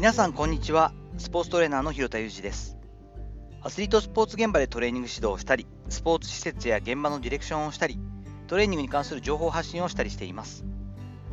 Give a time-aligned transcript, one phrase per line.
[0.00, 0.94] 皆さんこんにちは。
[1.18, 2.78] スポーツトレーナーの広田裕二です。
[3.60, 7.98] アスリートスポーツ現場でトレーニング指導をしたりスポーツ施設や現場のディレクションをしたり
[8.46, 10.64] トレーニングに関する情報発信をしたりしています。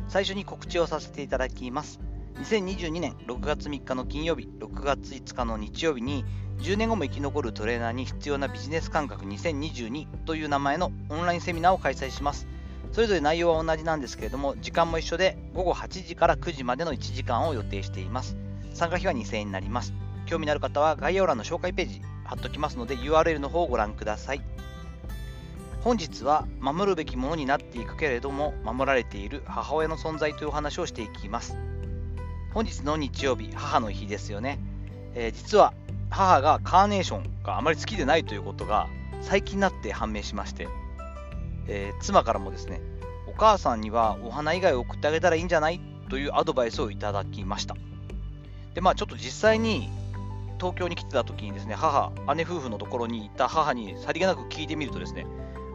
[0.08, 1.98] 最初に告知をさせていただきます。
[2.42, 6.26] 2022年6月3日の金曜日6月5日の日曜日に
[6.58, 12.46] 10年後も生き残るトレーナーに必要なビジネス感覚2022という名前のオンラインセミナーを開催します。
[12.92, 18.36] それぞれ内容は同じなんですけれども時間も一緒で午後8時から9時までの1時間を予定しています。
[18.78, 19.92] 参加費は2000円になります。
[20.26, 24.42] 興味のある方は概要欄の紹介ページ貼っときますので URL の方をご覧ください。
[25.82, 31.56] 本日は守るべきものになっていくけれども守られている母親の存在というお話をしていきます。
[32.54, 34.58] 本日の日曜日母の日ですよね、
[35.14, 35.74] えー、実は
[36.10, 38.88] 母がカーネーションがあまり好きでないということが
[39.20, 40.68] 最近になって判明しまして、
[41.66, 42.80] えー、妻からもですね
[43.26, 45.80] お母さんにはお花以外を送ってあげたらいいんじゃない？
[46.08, 47.76] というアドバイスをいただきました。
[48.78, 49.90] でまあちょっと実際に
[50.56, 55.26] 東京に来てた時にですね母姉夫婦のところにいた母にさりげなく聞いてみるとですね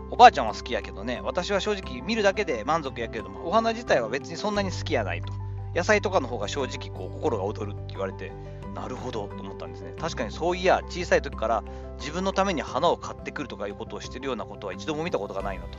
[0.09, 5.33] おばあちゃんは好きやけどね私は正直見るだけで満足やけどもお花自体は別にそんなに好きやないと。
[5.75, 8.31] 野菜とかの方が正直こう心が躍るって言われて
[8.73, 9.93] なるほどと思ったんですね。
[9.99, 11.63] 確かにそういや小さい時から
[11.99, 15.77] 自分のために花を買ってくるとかいうことをしてるようなことは一度も見たことがないなと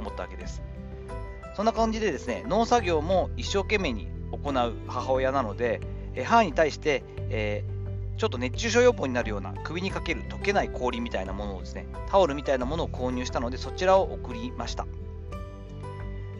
[0.00, 0.60] 思ったわけです。
[1.56, 5.80] そんな感じでですね農作業も一生懸命に行う母親なので
[6.18, 14.86] え母に対して、えー、ちょっと熱中症予防になるような首にかける溶けない氷みたいなものをですねタオルみたいなものを購入したのでそちらを送りました。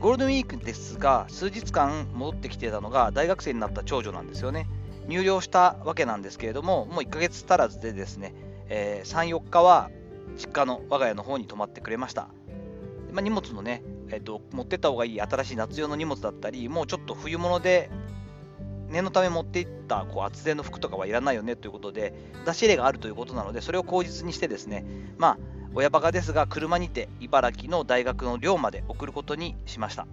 [0.00, 4.68] ゴールデンウィークですが数日間戻ってきてたのが大学生になった長女なんですよね。
[5.06, 8.34] 入寮したわけなんですけれどももう1ヶ月足らずでですね、
[8.68, 9.90] えー、3、4日は
[10.36, 12.28] 実家の我が家の方に泊まってくれました、
[13.12, 17.90] まあ、荷物のね、えーと持ってった方がいい新しい夏用の荷物だったりもうちょっと冬物で
[18.90, 22.12] 念のため持っていったこう厚手の服とかはいらないよねということで
[22.46, 24.84] 出し入れがあるということなのでそれを口実にしてですね
[25.18, 25.38] まあ
[25.74, 30.06] 親バカですが車にて茨城の大学の寮まで送ることにしました。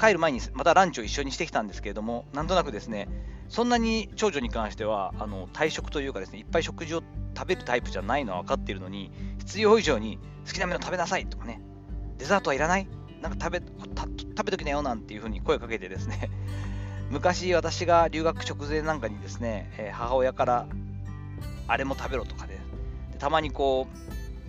[0.00, 3.06] 帰る前にまたランチを一緒にしてきたんですけれどもなんとなくですね
[3.50, 7.02] そんなに長女に関してはあの退食というかですねいっぱい食事を
[7.36, 11.60] 食べるタイプじゃないのは分かっているのに必要以上に好きなもの食べなさいとかね
[12.16, 12.88] デザートはいらない
[13.20, 13.62] なんか食べ
[13.98, 16.30] 食べときなよなんていうふうに声をかけてですね
[17.10, 20.66] 昔私が留学直前なんかにですね、え母親から
[21.66, 22.58] あれも食べろとかで、
[23.18, 23.88] たまにこ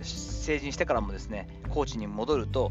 [0.00, 2.70] う、成人してからもですね、高知に戻ると、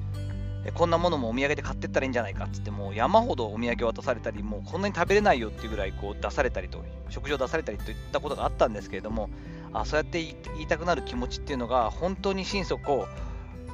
[0.76, 9.30] こんなものもお土産で買ってったらいいんじゃないかっつって、もう山ほどお土産渡されたり、もうこんなに食べれないよっていうぐらいこう出されたりと、食事を出されたりといったことがあったんですけれども、
[9.74, 13.08] あそうやって言いたくなる気持ちっていうのが、本当に心底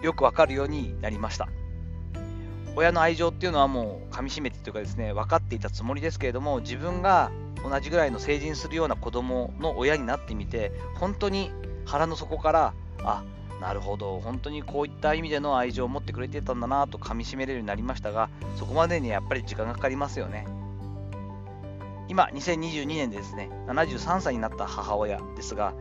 [0.02, 1.48] よくわかるようになりました。
[2.78, 7.32] 親の愛情っていうのはもう噛みしめてというかですね分かっていたつもりですけれども自分が
[7.68, 11.50] 同じぐらいの成人するような子供の親になってみて本当に
[11.86, 13.24] 腹の底からあ
[13.60, 20.46] なるほど本当にこういった意味での愛情を持ってくれてたんだなと噛みしめれるようになりましたがそこまでにやっぱり時間がかかりますよね。
[22.10, 25.74] 今2022年でですね73歳になった母親ですが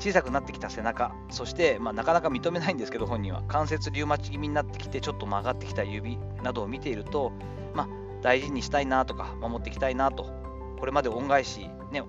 [0.00, 7.32] 小さくなってきた背中、そして、まあ、なかなか認めないんですけど、本人は関節リウマチ気味になってきて、ちょっと曲がってきた指などを見ていると、
[7.74, 7.88] まあ、
[8.22, 10.24] 大事にしたいなとか、守っていきたいなと、
[10.78, 12.02] これまで恩返し、ね、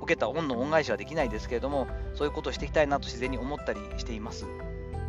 [0.00, 4.46] 受けた恩の恩返しはできないですけれども、そういうことをしていきたいなと自然に思ったりしています。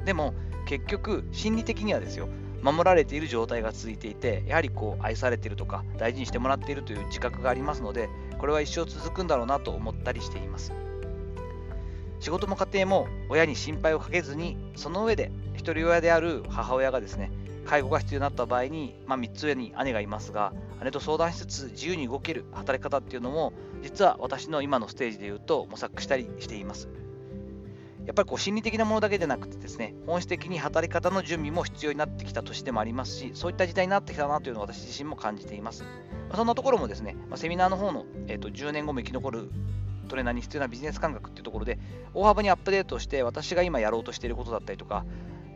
[0.04, 0.34] でも、
[0.66, 2.28] 結局、心理的にはですよ、
[2.62, 10.74] 守られている状態が続いていて、やはりこう愛されているとか、大事にしてもらっているという自覚がありますので、これは一生続くんだろうなと思ったりしています。
[12.20, 17.32] 仕事も家庭も親に心配をかけずに、その上で一人親である母親がですね、
[17.66, 26.90] 介護が必要になった場合に、まあ、3つ上に姉がいますが、姉と相談しつつ自由に動ける働き方っていうのも、実は私の今のステージで言うと模索したりしています。
[28.06, 35.84] やっぱりこう心理的なものだけでなくてですね、本質的に働き方の準備も必要になってきた年でもありますし、そういった時代になってきたなというのを私自身も感じています。
[36.34, 39.52] そんなところもですね、セミナーの方の、えーと、10年後も生き残る
[40.08, 41.80] トレーナーに必要なビジネス感覚っていうところで
[42.14, 45.06] 大幅にアップデートして私が今やろうとしていることだったりとか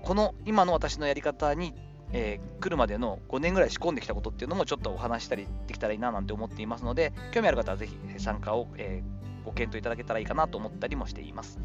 [0.03, 1.73] この今の私のやり方に、
[2.11, 11.59] えー、来るまでの5年ぐらい仕込んできたことっていうのもちょっとお話したりできたらいいななんて思っていますので興味ある方はぜひ参加を、えー、ご検討いただけたらいいかなと思ったりもしています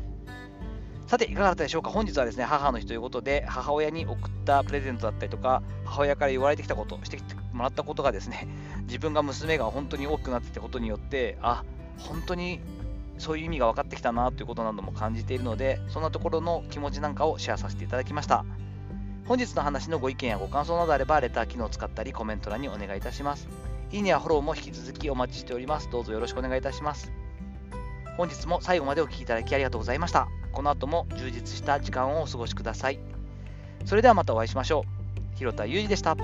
[1.06, 1.90] さていかがだったでしょうか？
[1.90, 7.18] 本日はですね母の日ということで母親に送ったプレゼントだったりとか母親から言われてきたことして
[7.52, 8.48] もらったことがですね
[8.86, 11.64] 自分が娘が本当に大きくなってきたことによってあ
[11.98, 12.60] 本当に
[13.18, 18.44] そういう意味が分かってきたなということなども感じているので、そんなところの気持ちなんかをシェアさせていただきました。
[19.26, 23.48] 本日の話のご意見やご感想などあれば、レター機能を使ったりコメント欄にお願いいたします。
[23.90, 25.90] いいねやフォローも引き続きお待ちしております。
[25.90, 27.10] どうぞよろしくお願いいたします。
[28.16, 30.28] 本日も最後までお聴きいただきありがとうございました。
[30.52, 32.98] この後も充実した時間をお過ごしください。
[33.84, 34.84] それではまたお会いしましょ
[35.34, 35.36] う。
[35.38, 36.16] 広田裕二でした。